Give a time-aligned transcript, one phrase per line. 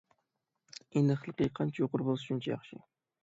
[0.95, 2.81] ئېنىقلىقى قانچە يۇقىرى بولسا شۇنچە ياخشى.